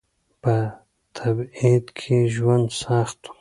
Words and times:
په 0.41 0.55
تبعيد 1.17 1.85
کې 1.99 2.17
ژوند 2.35 2.67
سخت 2.83 3.19
و. 3.23 3.29